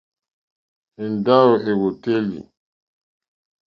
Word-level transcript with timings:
Èndáwò 1.03 1.53
èwòtélì. 1.71 2.39